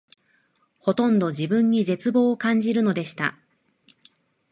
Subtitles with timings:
[0.79, 3.37] ほとんど自分に絶望を感じるのでした